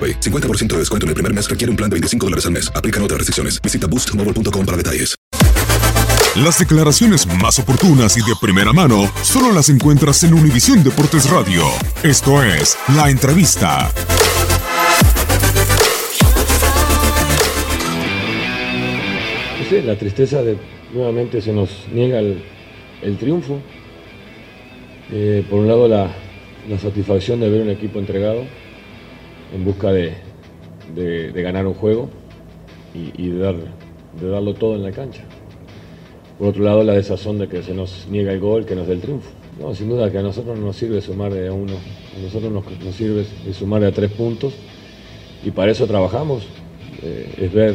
AroPay. 0.00 0.20
50% 0.20 0.68
de 0.68 0.78
descuento 0.78 1.04
en 1.04 1.08
el 1.08 1.14
primer 1.14 1.34
mes 1.34 1.48
requiere 1.48 1.70
un 1.70 1.76
plan 1.76 1.90
de 1.90 1.94
25 1.94 2.26
dólares 2.26 2.46
al 2.46 2.52
mes. 2.52 2.72
Aplican 2.74 3.02
otras 3.02 3.18
restricciones. 3.18 3.60
Visita 3.60 3.86
boostmobile.com 3.86 4.64
para 4.64 4.76
detalles. 4.76 5.14
Las 6.36 6.60
declaraciones 6.60 7.26
más 7.26 7.58
oportunas 7.58 8.16
y 8.16 8.20
de 8.20 8.34
primera 8.40 8.72
mano 8.72 9.12
solo 9.22 9.52
las 9.52 9.68
encuentras 9.68 10.22
en 10.22 10.32
Univisión 10.32 10.84
Deportes 10.84 11.28
Radio. 11.28 11.64
Esto 12.04 12.40
es 12.44 12.78
La 12.94 13.10
Entrevista. 13.10 13.90
No 19.58 19.68
sé, 19.68 19.82
la 19.82 19.96
tristeza 19.98 20.40
de 20.42 20.56
nuevamente 20.94 21.42
se 21.42 21.52
nos 21.52 21.68
niega 21.92 22.20
el, 22.20 22.40
el 23.02 23.18
triunfo. 23.18 23.60
Eh, 25.12 25.44
por 25.50 25.58
un 25.58 25.66
lado 25.66 25.88
la, 25.88 26.08
la 26.68 26.78
satisfacción 26.78 27.40
de 27.40 27.50
ver 27.50 27.62
un 27.62 27.70
equipo 27.70 27.98
entregado 27.98 28.44
en 29.54 29.64
busca 29.64 29.92
de, 29.92 30.14
de- 30.94 31.42
ganar 31.42 31.66
un 31.66 31.74
juego 31.74 32.08
y, 32.94 33.28
de, 33.28 33.38
dar, 33.38 33.54
de 34.20 34.28
darlo 34.28 34.54
todo 34.54 34.74
en 34.76 34.82
la 34.82 34.92
cancha. 34.92 35.22
Por 36.38 36.48
otro 36.48 36.64
lado, 36.64 36.82
la 36.82 36.94
desazón 36.94 37.38
de 37.38 37.48
que 37.48 37.62
se 37.62 37.74
nos 37.74 38.06
niega 38.10 38.32
el 38.32 38.40
gol 38.40 38.64
que 38.64 38.74
nos 38.74 38.86
dé 38.86 38.94
el 38.94 39.00
triunfo. 39.00 39.30
No, 39.60 39.74
sin 39.74 39.88
duda 39.90 40.10
que 40.10 40.18
a 40.18 40.22
nosotros 40.22 40.58
no 40.58 40.66
nos 40.66 40.76
sirve 40.76 41.00
sumar 41.02 41.32
de 41.32 41.48
a 41.48 41.52
uno, 41.52 41.74
a 41.74 42.22
nosotros 42.22 42.50
nos, 42.50 42.64
sirve 42.94 43.24
sumar 43.52 43.82
de 43.82 43.88
a 43.88 43.92
tres 43.92 44.10
puntos 44.10 44.54
y 45.44 45.50
para 45.50 45.70
eso 45.70 45.86
trabajamos. 45.86 46.44
Eh, 47.02 47.26
es 47.42 47.52
ver, 47.52 47.74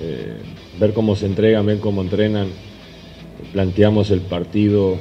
eh, 0.00 0.36
ver 0.80 0.92
cómo 0.94 1.14
se 1.14 1.26
entregan, 1.26 1.66
ver 1.66 1.78
cómo 1.78 2.00
entrenan. 2.00 2.48
Planteamos 3.52 4.10
el 4.10 4.20
partido 4.20 4.96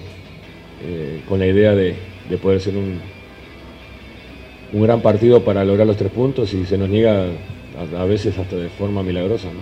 eh, 0.83 1.21
con 1.27 1.39
la 1.39 1.47
idea 1.47 1.73
de, 1.73 1.95
de 2.29 2.37
poder 2.37 2.59
ser 2.59 2.75
un, 2.75 2.99
un 4.75 4.81
gran 4.81 4.99
partido 4.99 5.41
para 5.41 5.63
lograr 5.63 5.87
los 5.87 5.95
tres 5.95 6.11
puntos 6.11 6.53
y 6.53 6.65
se 6.65 6.77
nos 6.77 6.89
niega 6.89 7.27
a, 7.97 8.03
veces 8.03 8.37
hasta 8.37 8.57
de 8.57 8.67
forma 8.67 9.03
milagrosa. 9.03 9.47
¿no? 9.47 9.61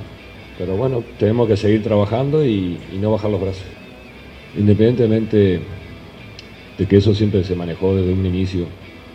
Pero 0.58 0.76
bueno, 0.76 1.04
tenemos 1.20 1.48
que 1.48 1.56
seguir 1.56 1.84
trabajando 1.84 2.44
y, 2.44 2.80
no 3.00 3.12
bajar 3.12 3.30
los 3.30 3.40
brazos. 3.40 3.64
Independientemente 4.58 5.60
de 6.80 6.86
que 6.88 6.98
eso 6.98 7.14
siempre 7.14 7.44
se 7.44 7.56
manejó 7.56 7.96
desde 7.96 8.12
un 8.12 8.26
inicio, 8.26 8.66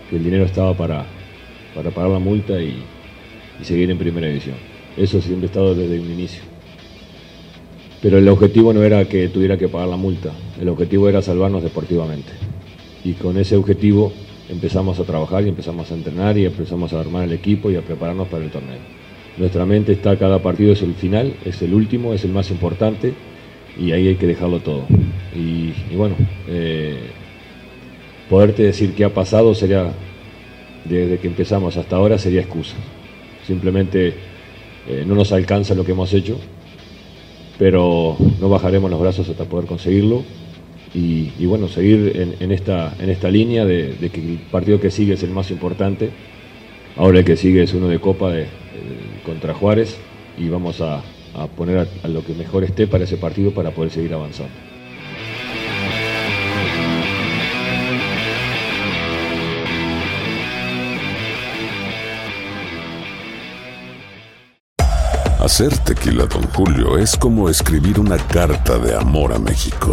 que 0.08 0.16
el 0.16 0.24
dinero 0.24 0.44
estaba 0.44 0.72
para, 0.72 1.04
para 1.74 1.90
pagar 1.90 2.10
la 2.10 2.20
multa 2.20 2.62
y, 2.62 2.80
y 3.60 3.64
seguir 3.64 3.90
en 3.90 3.98
primera 3.98 4.28
división. 4.28 4.54
Eso 4.96 5.20
siempre 5.20 5.46
ha 5.46 5.50
estado 5.50 5.74
desde 5.74 5.98
un 5.98 6.12
inicio. 6.12 6.42
Pero 8.00 8.18
el 8.18 8.28
objetivo 8.28 8.72
no 8.72 8.84
era 8.84 9.04
que 9.06 9.28
tuviera 9.30 9.58
que 9.58 9.66
pagar 9.66 9.88
la 9.88 9.96
multa, 9.96 10.30
el 10.60 10.68
objetivo 10.68 11.08
era 11.08 11.22
salvarnos 11.22 11.64
deportivamente. 11.64 12.30
Y 13.04 13.14
con 13.14 13.36
ese 13.36 13.56
objetivo 13.56 14.12
empezamos 14.48 14.98
a 14.98 15.04
trabajar 15.04 15.44
y 15.44 15.48
empezamos 15.48 15.90
a 15.90 15.94
entrenar 15.94 16.36
y 16.38 16.46
empezamos 16.46 16.92
a 16.92 17.00
armar 17.00 17.24
el 17.24 17.32
equipo 17.32 17.70
y 17.70 17.76
a 17.76 17.82
prepararnos 17.82 18.28
para 18.28 18.44
el 18.44 18.50
torneo. 18.50 18.78
Nuestra 19.36 19.66
mente 19.66 19.92
está, 19.92 20.16
cada 20.16 20.40
partido 20.40 20.72
es 20.72 20.82
el 20.82 20.94
final, 20.94 21.34
es 21.44 21.62
el 21.62 21.74
último, 21.74 22.12
es 22.12 22.24
el 22.24 22.32
más 22.32 22.50
importante 22.50 23.14
y 23.78 23.92
ahí 23.92 24.08
hay 24.08 24.16
que 24.16 24.26
dejarlo 24.26 24.60
todo. 24.60 24.84
Y, 25.34 25.72
bueno, 25.94 26.16
eh, 26.48 26.98
poderte 28.28 28.64
decir 28.64 28.94
qué 28.94 29.04
ha 29.04 29.14
pasado 29.14 29.54
sería, 29.54 29.92
desde 30.84 31.18
que 31.18 31.28
empezamos 31.28 31.76
hasta 31.76 31.96
ahora, 31.96 32.18
sería 32.18 32.40
excusa. 32.40 32.76
Simplemente 33.46 34.14
eh, 34.88 35.04
no 35.06 35.14
nos 35.14 35.30
alcanza 35.30 35.74
lo 35.74 35.84
que 35.84 35.92
hemos 35.92 36.12
hecho, 36.12 36.38
pero 37.58 38.16
no 38.40 38.48
bajaremos 38.48 38.90
los 38.90 39.00
brazos 39.00 39.28
hasta 39.28 39.44
poder 39.44 39.66
conseguirlo 39.66 40.24
y, 40.94 41.46
bueno, 41.46 41.68
seguir 41.68 42.34
en, 42.40 42.50
esta, 42.52 42.94
en 42.98 43.10
esta 43.10 43.30
línea 43.30 43.64
de, 43.64 43.94
que 44.12 44.20
el 44.20 44.38
partido 44.50 44.80
que 44.80 44.90
sigue 44.90 45.14
es 45.14 45.22
el 45.22 45.30
más 45.30 45.50
importante. 45.50 46.10
Ahora 46.96 47.20
el 47.20 47.24
que 47.24 47.36
sigue 47.36 47.62
es 47.62 47.74
uno 47.74 47.88
de 47.88 48.00
Copa 48.00 48.30
de- 48.32 48.46
contra 49.24 49.54
Juárez 49.54 49.96
y 50.38 50.48
vamos 50.48 50.80
a, 50.80 51.02
a 51.34 51.46
poner 51.56 51.78
a, 51.78 51.86
a 52.02 52.08
lo 52.08 52.24
que 52.24 52.32
mejor 52.34 52.64
esté 52.64 52.86
para 52.86 53.04
ese 53.04 53.16
partido 53.16 53.50
para 53.52 53.70
poder 53.70 53.90
seguir 53.90 54.14
avanzando. 54.14 54.52
Hacer 65.40 65.76
tequila, 65.78 66.26
Don 66.26 66.42
Julio, 66.52 66.98
es 66.98 67.16
como 67.16 67.48
escribir 67.48 68.00
una 68.00 68.16
carta 68.18 68.78
de 68.78 68.94
amor 68.94 69.32
a 69.32 69.38
México. 69.38 69.92